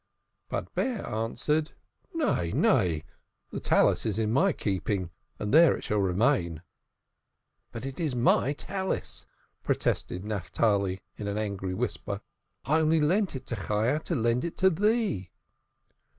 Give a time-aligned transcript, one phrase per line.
[0.49, 1.73] But Bear answered:
[2.11, 3.03] "Nay, nay;
[3.51, 6.63] the Talith is in my keeping, and there it shall remain."
[7.71, 9.25] "But it is my Talith,"
[9.61, 12.21] protested Naphtali in an angry whisper.
[12.65, 15.29] "I only lent it to Chayah to lend it thee."